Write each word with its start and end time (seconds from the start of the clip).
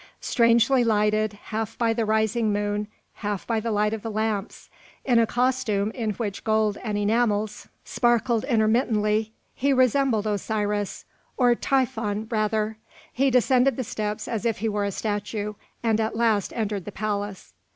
Strangely 0.21 0.83
lighted, 0.83 1.33
half 1.33 1.77
by 1.77 1.93
the 1.93 2.05
rising 2.05 2.51
moon, 2.51 2.87
half 3.21 3.45
by 3.45 3.59
the 3.59 3.69
light 3.69 3.93
of 3.93 4.01
the 4.01 4.09
lamps, 4.09 4.67
in 5.05 5.19
a 5.19 5.27
costume 5.27 5.91
in 5.91 6.09
which 6.13 6.43
gold 6.43 6.75
and 6.83 6.97
enamels 6.97 7.67
sparkled 7.85 8.43
intermittently, 8.45 9.31
he 9.53 9.71
resembled 9.71 10.25
Osiris, 10.25 11.05
or 11.37 11.53
Typhon 11.53 12.27
rather. 12.31 12.77
He 13.13 13.29
descended 13.29 13.77
the 13.77 13.83
steps 13.83 14.27
as 14.27 14.43
if 14.43 14.57
he 14.57 14.67
were 14.69 14.85
a 14.85 14.91
statue, 14.91 15.53
and 15.83 15.99
at 16.01 16.15
last 16.17 16.51
entered 16.55 16.85
the 16.85 16.91
palace. 16.91 17.53